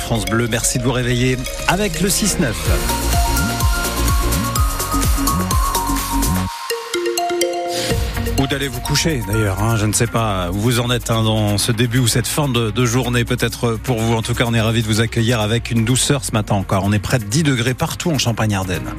[0.00, 0.48] France Bleu.
[0.50, 1.36] Merci de vous réveiller
[1.68, 2.52] avec le 6-9.
[8.38, 11.22] Ou d'aller vous coucher d'ailleurs, hein, je ne sais pas où vous en êtes hein,
[11.22, 14.14] dans ce début ou cette fin de, de journée peut-être pour vous.
[14.14, 16.82] En tout cas, on est ravis de vous accueillir avec une douceur ce matin encore.
[16.84, 18.94] On est près de 10 degrés partout en Champagne-Ardenne.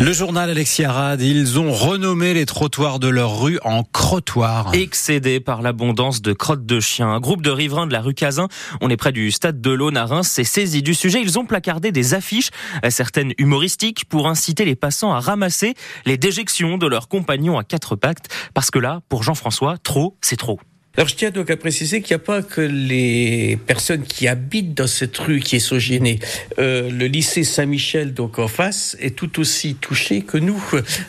[0.00, 4.70] Le journal Alexis Arad, ils ont renommé les trottoirs de leur rue en crottoirs.
[4.72, 8.46] Excédés par l'abondance de crottes de chiens, un groupe de riverains de la rue Cazin,
[8.80, 11.20] on est près du stade de l'Aune à Reims, s'est saisi du sujet.
[11.20, 12.50] Ils ont placardé des affiches,
[12.90, 15.74] certaines humoristiques, pour inciter les passants à ramasser
[16.06, 18.28] les déjections de leurs compagnons à quatre pactes.
[18.54, 20.60] Parce que là, pour Jean-François, trop, c'est trop.
[20.98, 24.74] Alors je tiens donc à préciser qu'il n'y a pas que les personnes qui habitent
[24.74, 26.18] dans cette rue qui est sogénée.
[26.58, 30.60] Euh, le lycée Saint-Michel, donc en face, est tout aussi touché que nous,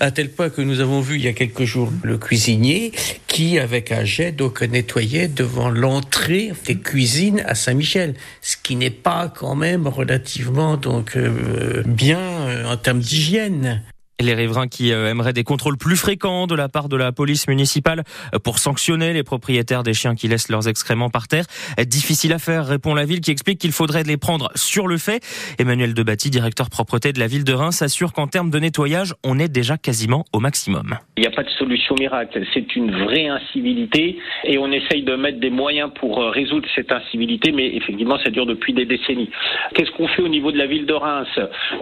[0.00, 2.90] à tel point que nous avons vu il y a quelques jours le cuisinier
[3.28, 8.90] qui, avec un jet, donc nettoyait devant l'entrée des cuisines à Saint-Michel, ce qui n'est
[8.90, 13.82] pas quand même relativement donc euh, bien euh, en termes d'hygiène.
[14.18, 17.48] Les riverains qui euh, aimeraient des contrôles plus fréquents de la part de la police
[17.48, 18.02] municipale
[18.34, 21.44] euh, pour sanctionner les propriétaires des chiens qui laissent leurs excréments par terre.
[21.86, 25.22] Difficile à faire, répond la ville qui explique qu'il faudrait les prendre sur le fait.
[25.58, 29.38] Emmanuel Debatty, directeur propreté de la ville de Reims, assure qu'en termes de nettoyage, on
[29.38, 30.96] est déjà quasiment au maximum.
[31.18, 32.42] Il n'y a pas de solution miracle.
[32.54, 36.90] C'est une vraie incivilité et on essaye de mettre des moyens pour euh, résoudre cette
[36.90, 39.28] incivilité, mais effectivement, ça dure depuis des décennies.
[39.74, 41.28] Qu'est-ce qu'on fait au niveau de la ville de Reims?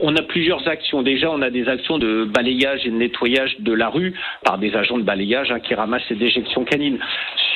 [0.02, 1.02] On a plusieurs actions.
[1.02, 4.74] Déjà, on a des actions de balayage et de nettoyage de la rue par des
[4.74, 6.98] agents de balayage hein, qui ramassent les déjections canines.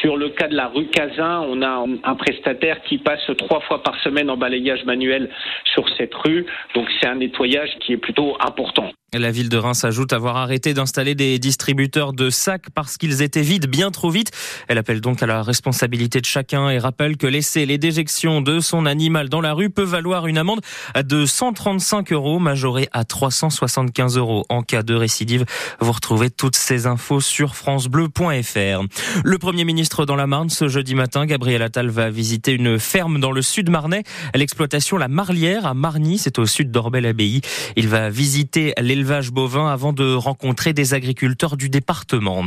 [0.00, 3.82] Sur le cas de la rue Cazin, on a un prestataire qui passe trois fois
[3.82, 5.30] par semaine en balayage manuel
[5.64, 6.46] sur cette rue.
[6.74, 8.90] Donc c'est un nettoyage qui est plutôt important.
[9.14, 13.40] La ville de Reims ajoute avoir arrêté d'installer des distributeurs de sacs parce qu'ils étaient
[13.40, 14.32] vides bien trop vite.
[14.68, 18.60] Elle appelle donc à la responsabilité de chacun et rappelle que laisser les déjections de
[18.60, 20.60] son animal dans la rue peut valoir une amende
[20.94, 25.46] de 135 euros majorée à 375 euros en cas de récidive.
[25.80, 28.82] Vous retrouvez toutes ces infos sur francebleu.fr.
[29.24, 33.20] Le premier ministre dans la Marne ce jeudi matin, Gabriel Attal va visiter une ferme
[33.20, 34.02] dans le sud marnais,
[34.34, 37.40] l'exploitation La Marlière à Marny, c'est au sud d'Orbel-Abbaye.
[37.76, 42.44] Il va visiter les élevage bovin avant de rencontrer des agriculteurs du département.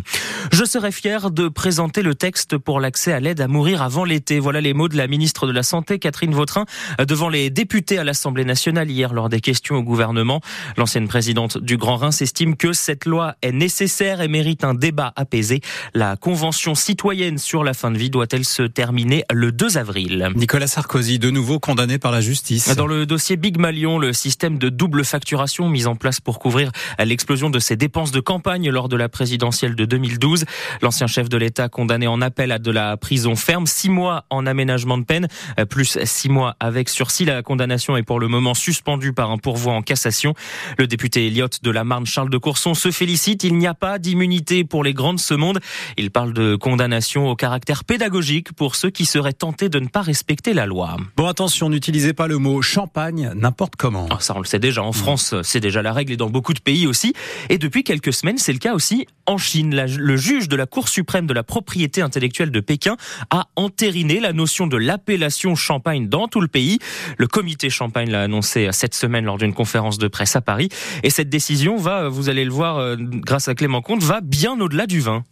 [0.51, 4.39] Je serai fier de présenter le texte pour l'accès à l'aide à mourir avant l'été.
[4.39, 6.65] Voilà les mots de la ministre de la Santé, Catherine Vautrin,
[6.99, 10.41] devant les députés à l'Assemblée nationale hier lors des questions au gouvernement.
[10.75, 15.13] L'ancienne présidente du Grand Rhin s'estime que cette loi est nécessaire et mérite un débat
[15.15, 15.61] apaisé.
[15.93, 20.29] La convention citoyenne sur la fin de vie doit-elle se terminer le 2 avril?
[20.35, 22.75] Nicolas Sarkozy, de nouveau condamné par la justice.
[22.75, 26.71] Dans le dossier Big Malion, le système de double facturation mis en place pour couvrir
[26.97, 30.45] l'explosion de ses dépenses de campagne lors de la présidentielle de 2012.
[30.81, 34.47] L'ancien chef de l'État condamné en appel à de la prison ferme, six mois en
[34.47, 35.27] aménagement de peine,
[35.69, 37.25] plus six mois avec sursis.
[37.25, 40.33] La condamnation est pour le moment suspendue par un pourvoi en cassation.
[40.79, 43.43] Le député Elliott de la Marne, Charles de Courson, se félicite.
[43.43, 45.59] Il n'y a pas d'immunité pour les grandes ce monde.
[45.95, 50.01] Il parle de condamnation au caractère pédagogique pour ceux qui seraient tentés de ne pas
[50.01, 50.97] respecter la loi.
[51.17, 54.07] Bon, attention, n'utilisez pas le mot champagne n'importe comment.
[54.09, 54.81] Ah, ça, on le sait déjà.
[54.81, 57.13] En France, c'est déjà la règle et dans beaucoup de pays aussi.
[57.49, 59.75] Et depuis quelques semaines, c'est le cas aussi en Chine.
[59.75, 62.97] le juge de la Cour suprême de la propriété intellectuelle de Pékin
[63.29, 66.79] a entériné la notion de l'appellation champagne dans tout le pays.
[67.17, 70.69] Le comité champagne l'a annoncé cette semaine lors d'une conférence de presse à Paris.
[71.03, 74.59] Et cette décision va, vous allez le voir euh, grâce à Clément Comte, va bien
[74.59, 75.23] au-delà du vin.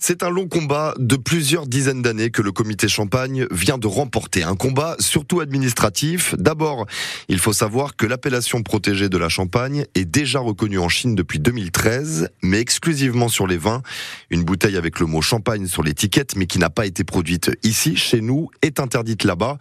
[0.00, 4.44] C'est un long combat de plusieurs dizaines d'années que le comité Champagne vient de remporter.
[4.44, 6.36] Un combat surtout administratif.
[6.38, 6.86] D'abord,
[7.28, 11.40] il faut savoir que l'appellation protégée de la Champagne est déjà reconnue en Chine depuis
[11.40, 13.82] 2013, mais exclusivement sur les vins.
[14.30, 17.96] Une bouteille avec le mot Champagne sur l'étiquette, mais qui n'a pas été produite ici,
[17.96, 19.58] chez nous, est interdite là-bas.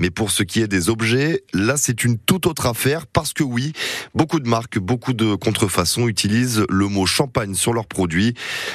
[0.00, 3.44] Mais pour ce qui est des objets, là c'est une toute autre affaire parce que
[3.44, 3.72] oui,
[4.16, 8.34] beaucoup de marques, beaucoup de contrefaçons utilisent le mot Champagne sur leurs produits.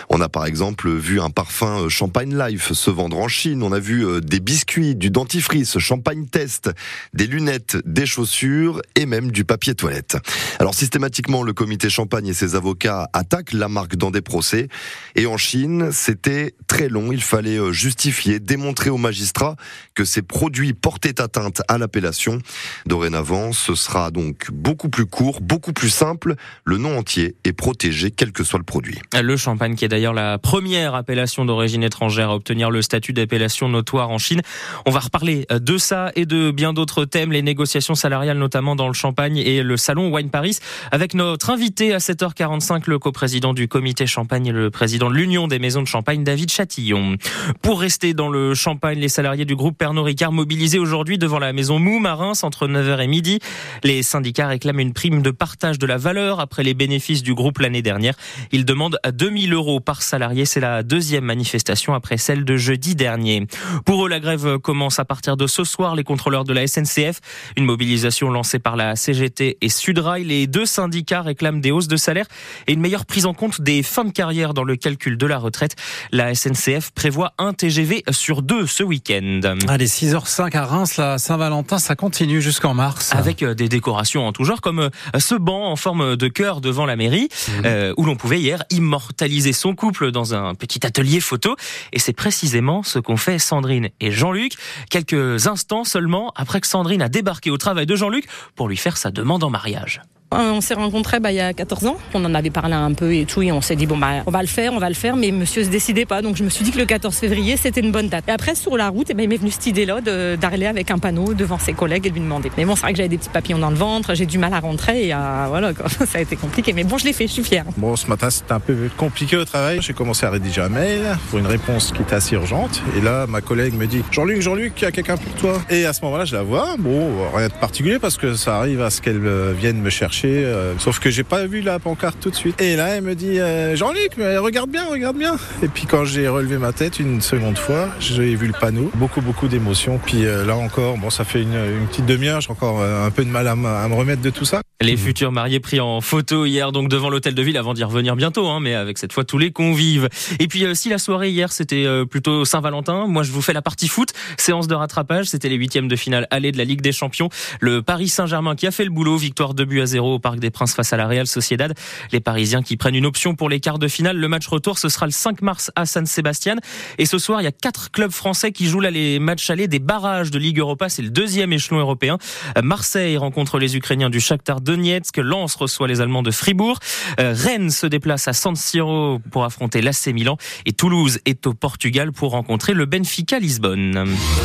[0.09, 3.63] On a par exemple vu un parfum euh, Champagne Life se vendre en Chine.
[3.63, 6.69] On a vu euh, des biscuits, du dentifrice, Champagne Test,
[7.13, 10.17] des lunettes, des chaussures et même du papier toilette.
[10.59, 14.67] Alors systématiquement, le comité Champagne et ses avocats attaquent la marque dans des procès.
[15.15, 17.11] Et en Chine, c'était très long.
[17.11, 19.55] Il fallait euh, justifier, démontrer aux magistrats
[19.95, 22.37] que ces produits portaient atteinte à l'appellation.
[22.85, 26.35] Dorénavant, ce sera donc beaucoup plus court, beaucoup plus simple.
[26.63, 28.99] Le nom entier est protégé, quel que soit le produit.
[29.19, 33.69] Le champagne qui est d'ailleurs la première appellation d'origine étrangère à obtenir le statut d'appellation
[33.69, 34.41] notoire en Chine.
[34.85, 38.87] On va reparler de ça et de bien d'autres thèmes, les négociations salariales notamment dans
[38.87, 40.59] le Champagne et le salon Wine Paris,
[40.91, 45.47] avec notre invité à 7h45, le coprésident du comité Champagne et le président de l'Union
[45.47, 47.17] des maisons de Champagne, David Chatillon.
[47.61, 51.53] Pour rester dans le Champagne, les salariés du groupe Pernod Ricard mobilisés aujourd'hui devant la
[51.53, 52.11] maison Mou à
[52.43, 53.39] entre 9h et midi.
[53.83, 57.59] Les syndicats réclament une prime de partage de la valeur après les bénéfices du groupe
[57.59, 58.15] l'année dernière.
[58.51, 60.45] Ils demandent 2000 euros par salarié.
[60.45, 63.47] C'est la deuxième manifestation après celle de jeudi dernier.
[63.85, 65.95] Pour eux, la grève commence à partir de ce soir.
[65.95, 67.19] Les contrôleurs de la SNCF,
[67.57, 70.23] une mobilisation lancée par la CGT et Sudrail.
[70.23, 72.25] Les deux syndicats réclament des hausses de salaire
[72.67, 75.37] et une meilleure prise en compte des fins de carrière dans le calcul de la
[75.37, 75.75] retraite.
[76.11, 79.41] La SNCF prévoit un TGV sur deux ce week-end.
[79.67, 83.11] Allez, 6h05 à Reims, la Saint-Valentin, ça continue jusqu'en mars.
[83.13, 84.89] Avec euh, des décorations en tout genre, comme euh,
[85.19, 87.51] ce banc en forme de cœur devant la mairie, mmh.
[87.65, 91.55] euh, où l'on pouvait hier immortaliser son couple dans un petit atelier photo.
[91.93, 94.53] Et c'est précisément ce qu'ont fait Sandrine et Jean-Luc,
[94.89, 98.97] quelques instants seulement après que Sandrine a débarqué au travail de Jean-Luc pour lui faire
[98.97, 100.01] sa demande en mariage.
[100.33, 101.97] Euh, on s'est rencontrés bah, il y a 14 ans.
[102.13, 103.41] On en avait parlé un peu et tout.
[103.41, 105.17] Et on s'est dit, bon, bah, on va le faire, on va le faire.
[105.17, 106.21] Mais monsieur se décidait pas.
[106.21, 108.25] Donc je me suis dit que le 14 février, c'était une bonne date.
[108.29, 109.99] Et après, sur la route, eh ben, il m'est venu cette idée-là
[110.37, 112.49] d'arriver avec un panneau devant ses collègues et de lui demander.
[112.57, 114.15] Mais bon, c'est vrai que j'avais des petits papillons dans le ventre.
[114.15, 115.09] J'ai du mal à rentrer.
[115.09, 115.13] Et
[115.47, 115.73] voilà,
[116.05, 116.71] ça a été compliqué.
[116.71, 117.27] Mais bon, je l'ai fait.
[117.27, 117.65] Je suis fière.
[117.75, 119.79] Bon, ce matin, c'était un peu compliqué au travail.
[119.81, 122.81] J'ai commencé à rédiger un mail pour une réponse qui était assez urgente.
[122.97, 125.61] Et là, ma collègue me dit, Jean-Luc, Jean-Luc, il y a quelqu'un pour toi?
[125.69, 126.75] Et à ce moment-là, je la vois.
[126.79, 130.20] Bon, rien de particulier parce que ça arrive à ce qu'elle euh, vienne me chercher.
[130.27, 132.61] Euh, sauf que j'ai pas vu la pancarte tout de suite.
[132.61, 135.35] Et là, elle me dit euh, Jean-Luc, regarde bien, regarde bien.
[135.63, 139.21] Et puis quand j'ai relevé ma tête une seconde fois, j'ai vu le panneau, beaucoup
[139.21, 139.99] beaucoup d'émotions.
[140.03, 143.29] Puis euh, là encore, bon, ça fait une, petite demi-heure, j'ai encore un peu de
[143.29, 144.61] mal à, me remettre de tout ça.
[144.81, 148.15] Les futurs mariés pris en photo hier donc devant l'hôtel de ville avant d'y revenir
[148.15, 150.09] bientôt, hein, mais avec cette fois tous les convives.
[150.39, 153.87] Et puis si la soirée hier c'était plutôt Saint-Valentin, moi je vous fais la partie
[153.87, 157.29] foot, séance de rattrapage, c'était les huitièmes de finale aller de la Ligue des Champions.
[157.59, 160.39] Le Paris Saint-Germain qui a fait le boulot, victoire 2 buts à 0 au Parc
[160.39, 161.73] des Princes face à la Real Sociedad.
[162.11, 164.17] Les Parisiens qui prennent une option pour les quarts de finale.
[164.17, 166.55] Le match retour, ce sera le 5 mars à San Sébastien.
[166.97, 169.67] Et ce soir, il y a quatre clubs français qui jouent là les matchs allés
[169.67, 170.89] des barrages de Ligue Europa.
[170.89, 172.17] C'est le deuxième échelon européen.
[172.63, 175.17] Marseille rencontre les Ukrainiens du Shakhtar Donetsk.
[175.17, 176.79] Lens reçoit les Allemands de Fribourg.
[177.19, 180.37] Euh, Rennes se déplace à San Siro pour affronter l'AC Milan.
[180.65, 184.07] Et Toulouse est au Portugal pour rencontrer le Benfica Lisbonne.